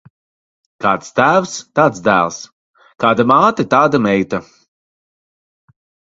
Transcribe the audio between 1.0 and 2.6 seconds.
tēvs, tāds dēls;